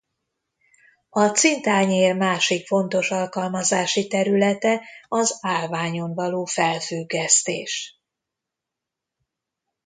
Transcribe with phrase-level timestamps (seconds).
[1.09, 7.99] A cintányér másik fontos alkalmazási területe az állványon való felfüggesztés.